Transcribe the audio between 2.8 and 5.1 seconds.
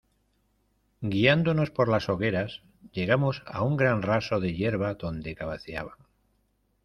llegamos a un gran raso de yerba